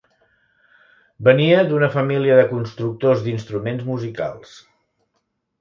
[1.27, 4.57] Venia d'una família de constructors d'instruments musicals.